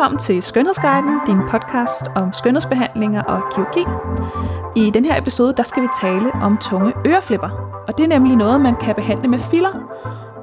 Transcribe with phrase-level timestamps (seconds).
[0.00, 3.84] Velkommen til Skønhedsguiden, din podcast om skønhedsbehandlinger og kirurgi.
[4.76, 7.48] I den her episode, der skal vi tale om tunge øreflipper.
[7.88, 9.70] Og det er nemlig noget, man kan behandle med filler.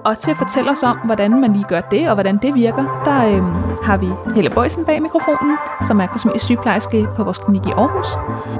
[0.06, 3.02] Og til at fortælle os om, hvordan man lige gør det, og hvordan det virker,
[3.06, 3.54] der øhm,
[3.84, 8.08] har vi Helle Bøjsen bag mikrofonen, som er kosmetisk sygeplejerske på vores klinik i Aarhus.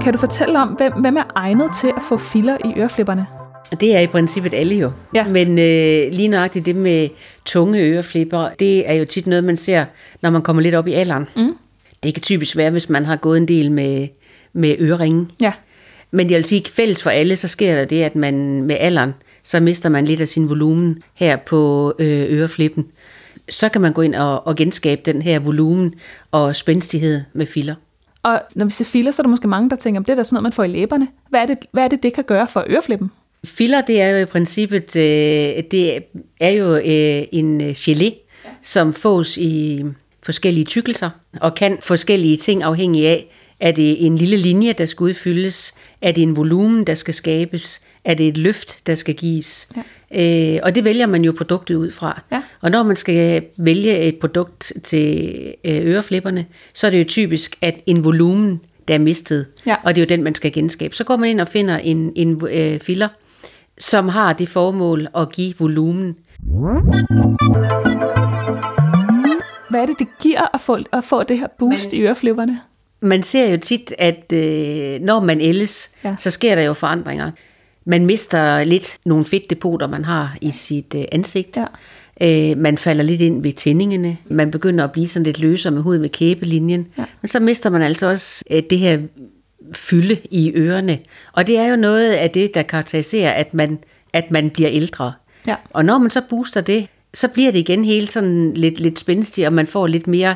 [0.02, 3.28] Kan du fortælle om, hvem, hvem er egnet til at få filler i øreflipperne?
[3.72, 4.92] Det er i princippet alle jo.
[5.14, 5.28] Ja.
[5.28, 7.10] Men øh, lige nøjagtigt det med
[7.46, 9.86] tunge øreflipper, det er jo tit noget, man ser,
[10.22, 11.26] når man kommer lidt op i alderen.
[11.36, 11.56] Mm.
[12.04, 14.08] Det kan typisk være, hvis man har gået en del med,
[14.54, 15.28] med øreringe.
[15.42, 15.52] Ja,
[16.12, 19.14] Men jeg vil sige, fælles for alle, så sker der det, at man med alderen,
[19.44, 22.86] så mister man lidt af sin volumen her på øh, øreflippen.
[23.50, 25.94] Så kan man gå ind og, og genskabe den her volumen
[26.32, 27.76] og spændstighed med filler.
[28.24, 30.16] og når vi siger filler, så er der måske mange, der tænker, om det er
[30.16, 31.08] da sådan noget, man får i læberne.
[31.30, 33.12] Hvad er det, hvad er det, det kan gøre for øreflippen?
[33.48, 36.04] Filler, det er jo i princippet, øh, det
[36.40, 38.14] er jo øh, en øh, gelé,
[38.62, 39.84] som fås i
[40.24, 41.10] forskellige tykkelser,
[41.42, 43.26] og kan forskellige ting afhængig af,
[43.60, 45.74] er det en lille linje, der skal udfyldes?
[46.02, 47.82] Er det en volumen, der skal skabes?
[48.06, 49.70] Er det et løft, der skal gives?
[50.12, 50.54] Ja.
[50.56, 52.22] Øh, og det vælger man jo produktet ud fra.
[52.32, 52.42] Ja.
[52.62, 57.76] Og når man skal vælge et produkt til øreflipperne, så er det jo typisk, at
[57.86, 59.76] en volumen, der er mistet, Ja.
[59.84, 60.96] og det er jo den, man skal genskabe.
[60.96, 63.08] Så går man ind og finder en, en øh, filler,
[63.80, 66.16] som har det formål at give volumen.
[69.70, 72.60] Hvad er det, det giver at få, at få det her boost i øreflipperne?
[73.02, 76.16] Man ser jo tit, at øh, når man ældes, Ja.
[76.18, 77.32] så sker der jo forandringer.
[77.86, 81.58] Man mister lidt nogle fedtdepoter, man har i sit øh, ansigt.
[81.58, 82.52] Ja.
[82.52, 84.18] Øh, man falder lidt ind ved tændingene.
[84.30, 86.88] Man begynder at blive sådan lidt løsere med huden med kæbelinjen.
[86.98, 87.06] Ja.
[87.22, 89.00] Men så mister man altså også øh, det her
[89.74, 91.00] fylde i ørerne.
[91.34, 93.80] Og det er jo noget af det, der karakteriserer, at man,
[94.14, 95.14] at man bliver ældre.
[95.48, 95.56] Ja.
[95.70, 99.48] Og når man så booster det, så bliver det igen helt sådan lidt, lidt spændstigt,
[99.48, 100.36] og man får lidt mere...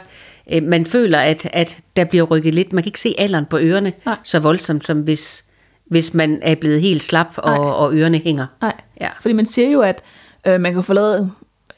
[0.53, 2.73] Øh, man føler, at, at der bliver rykket lidt...
[2.73, 4.15] Man kan ikke se alderen på ørerne Nej.
[4.23, 5.45] så voldsomt, som hvis,
[5.85, 7.57] hvis man er blevet helt slap, Nej.
[7.57, 8.45] og, og ørerne hænger.
[8.61, 9.09] Nej, Ja.
[9.21, 10.01] fordi man siger jo, at
[10.47, 11.31] øh, man kan få lavet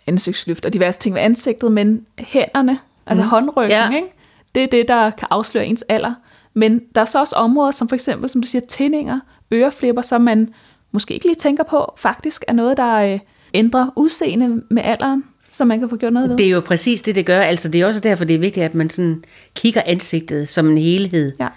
[0.08, 2.78] ansigtsløft og diverse ting ved ansigtet, men hænderne,
[3.08, 3.90] altså håndryggen, Ja.
[3.96, 4.08] ikke?
[4.56, 6.14] det er det, der kan afsløre ens alder.
[6.54, 9.20] Men der er så også områder, som for eksempel, som du siger, tændinger,
[9.54, 10.50] øreflipper, som man
[10.92, 13.20] måske ikke lige tænker på, faktisk er noget, der øh,
[13.54, 16.38] ændrer udseende med alderen, som man kan få gjort noget ved.
[16.38, 17.40] Det er jo præcis det, det gør.
[17.40, 19.24] Altså, det er også derfor, det er vigtigt, at man sådan
[19.56, 21.32] kigger ansigtet som en helhed.
[21.40, 21.48] Ja.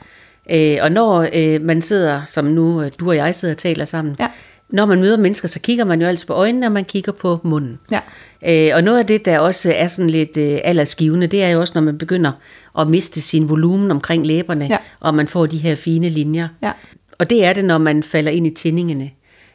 [0.50, 3.84] Øh, og når øh, man sidder, som nu øh, du og jeg sidder og taler
[3.84, 4.28] sammen, Ja.
[4.70, 7.40] Når man møder mennesker, så kigger man jo altså på øjnene, og man kigger på
[7.42, 7.78] munden.
[7.90, 8.00] Ja.
[8.46, 11.60] Øh, og noget af det, der også er sådan lidt øh, aldersgivende, det er jo
[11.60, 12.32] også, når man begynder
[12.78, 14.76] at miste sin volumen omkring læberne, Ja.
[15.00, 16.48] og man får de her fine linjer.
[16.62, 16.72] Ja.
[17.18, 19.10] Og det er det, når man falder ind i tændingene.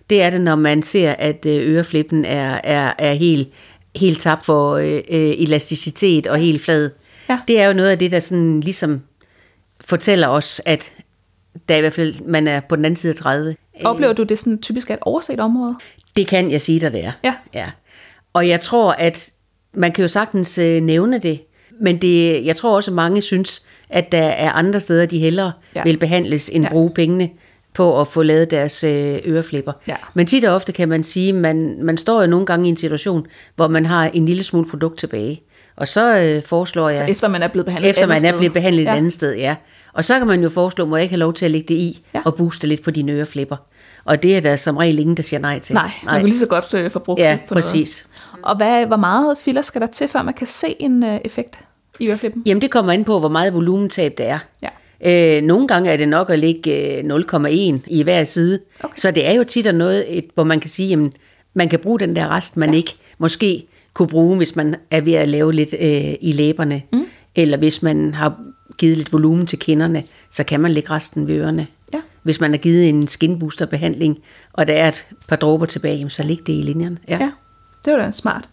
[0.09, 3.47] Det er det, når man ser, at øh, øreflippen er, er, er helt,
[3.95, 6.89] helt tabt for øh, øh, elasticitet og helt flad.
[7.29, 7.39] Ja.
[7.47, 9.01] Det er jo noget af det, der sådan ligesom
[9.85, 10.91] fortæller os, at
[11.69, 13.55] der i hvert fald, man er på den anden side af 30.
[13.83, 15.75] Oplever du det sådan typisk er et overset område?
[16.15, 17.11] Det kan jeg sige dig, det er.
[17.23, 17.33] Ja.
[17.53, 17.65] ja.
[18.33, 19.29] Og jeg tror, at
[19.73, 21.41] man kan jo sagtens øh, nævne det,
[21.81, 25.51] men det, jeg tror også, at mange synes, at der er andre steder, de hellere
[25.75, 25.83] Ja.
[25.83, 26.69] vil behandles, end Ja.
[26.69, 27.29] bruge pengene
[27.73, 29.71] på at få lavet deres øh, øreflipper.
[29.87, 29.95] Ja.
[30.13, 32.77] Men tit og ofte kan man sige, man, man står jo nogle gange i en
[32.77, 35.41] situation, hvor man har en lille smule produkt tilbage.
[35.75, 36.97] Og så øh, foreslår jeg...
[36.97, 38.93] Så efter man er blevet behandlet Efter man er blevet behandlet ja.
[38.93, 39.55] et andet sted, ja.
[39.93, 41.79] Og så kan man jo foreslå, må jeg ikke have lov til at lægge det
[41.79, 42.19] i Ja.
[42.19, 42.23] ja.
[42.25, 43.55] og booste lidt på dine øreflipper.
[44.05, 45.73] Og det er der som regel ingen, der siger nej til.
[45.73, 48.07] Nej, man kan lige så godt øh, få brugt Ja, det på præcis.
[48.33, 48.45] noget.
[48.45, 51.59] Og hvad, hvor meget filler skal der til, før man kan se en øh, effekt
[51.99, 52.43] i øreflippen?
[52.45, 54.39] Jamen det kommer ind på, hvor meget volumentab det er.
[54.61, 54.69] Ja.
[55.37, 58.59] Øh, nogle gange er det nok at ligge øh, 0,1 i hver side.
[58.83, 58.95] Okay.
[58.97, 61.13] Så det er jo tit og noget, et, hvor man kan sige, jamen,
[61.53, 62.75] man kan bruge den der rest, man ja.
[62.75, 66.81] ikke måske kunne bruge, hvis man er ved at lave lidt øh, i læberne.
[66.93, 67.05] Mm.
[67.35, 68.35] Eller hvis man har
[68.77, 71.67] givet lidt volumen til kinderne, så kan man lægge resten ved ørerne.
[71.93, 72.01] Ja.
[72.23, 74.19] Hvis man har givet en skinboosterbehandling,
[74.53, 76.97] og der er et par dråber tilbage, jamen, så læg det i linjerne.
[77.07, 77.17] Ja.
[77.21, 77.31] Ja,
[77.85, 78.49] det var da smart.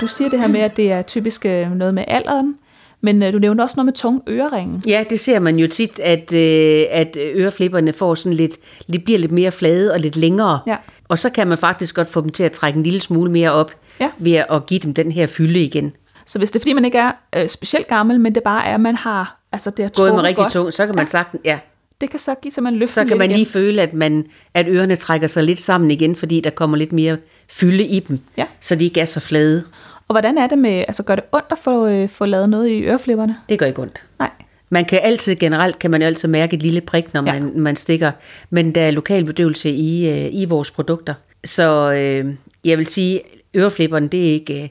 [0.00, 2.54] Du siger det her med, at det er typisk øh, noget med alderen,
[3.02, 4.82] men øh, du nævnte også noget med tunge øreringe.
[4.86, 8.52] Ja, det ser man jo tit, at, øh, at øreflipperne får sådan lidt,
[8.92, 10.60] det bliver lidt mere flade og lidt længere.
[10.66, 10.76] Ja.
[11.08, 13.52] Og så kan man faktisk godt få dem til at trække en lille smule mere
[13.52, 14.10] op, Ja.
[14.18, 15.92] ved at give dem den her fylde igen.
[16.26, 18.74] Så hvis det er fordi, man ikke er øh, specielt gammel, men det bare er,
[18.74, 21.40] at man har altså det har Gået med rigtig godt, tung, så kan man sagtens,
[21.44, 21.58] ja,
[22.00, 23.36] det kan så give simpelthen løften så kan lidt man igen.
[23.38, 24.24] lige føle, at, man,
[24.54, 27.16] at ørerne trækker sig lidt sammen igen, fordi der kommer lidt mere
[27.50, 28.44] fylde i dem, Ja.
[28.60, 29.64] så de ikke er så flade.
[30.12, 32.68] Og hvordan er det med, altså gør det ondt at få, øh, få lavet noget
[32.68, 33.36] i øreflipperne?
[33.48, 34.02] Det gør ikke ondt.
[34.18, 34.30] Nej.
[34.70, 37.32] Man kan altid, generelt kan man jo altid mærke et lille prik, når Ja.
[37.40, 38.10] man, man stikker,
[38.50, 41.14] men der er lokal bedøvelse i, øh, i vores produkter.
[41.44, 43.20] Så øh, jeg vil sige,
[43.56, 44.68] øreflipperen, det er ikke, øh,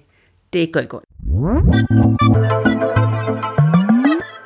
[0.53, 2.90] det går ikke ondt.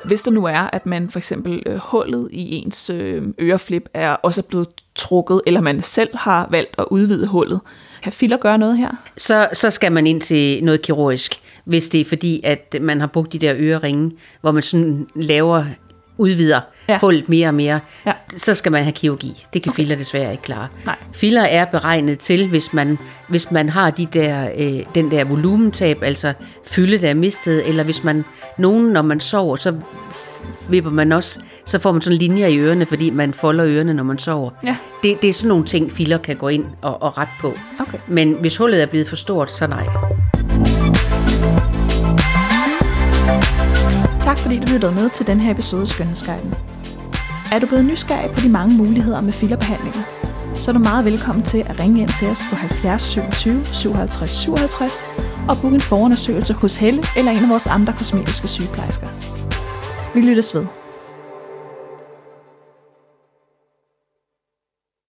[0.06, 4.10] Hvis der nu er, at man for eksempel øh, hullet i ens øh, øreflip er
[4.10, 7.60] også blevet trukket, eller man selv har valgt at udvide hullet,
[8.02, 8.90] kan filler gøre noget her?
[9.16, 13.06] Så, så skal man ind til noget kirurgisk, hvis det er fordi, at man har
[13.06, 15.64] brugt de der øreringe, hvor man sådan laver,
[16.18, 16.98] udvider Ja.
[16.98, 18.12] hullet mere og mere, Ja.
[18.36, 19.46] så skal man have kirurgi.
[19.52, 19.76] Det kan okay.
[19.76, 20.68] filler desværre ikke klare.
[20.84, 20.96] Nej.
[21.12, 22.98] Filler er beregnet til, hvis man,
[23.28, 26.32] hvis man har de der, øh, den der volumentab, altså
[26.66, 28.24] fylde, der er mistet, eller hvis man,
[28.58, 29.74] nogen, når man sover, så
[30.68, 34.04] vipper man også, så får man sådan linjer i ørerne, fordi man folder ørerne, når
[34.04, 34.50] man sover.
[34.64, 34.76] Ja.
[35.02, 37.54] Det, det er sådan nogle ting, filler kan gå ind og, og rette på.
[37.80, 37.98] Okay.
[38.08, 39.86] Men hvis hullet er blevet for stort, så nej.
[44.20, 46.54] Tak fordi du lyttede med til den her episode af Skønhedsguiden.
[47.52, 50.02] Er du blevet nysgerrig på de mange muligheder med fillerbehandlinger,
[50.54, 54.30] så er du meget velkommen til at ringe ind til os på 70 27 57
[54.30, 55.04] 57
[55.48, 59.06] og booke en forundersøgelse hos Helle eller en af vores andre kosmetiske sygeplejersker.
[60.14, 60.85] Vi lyttes ved.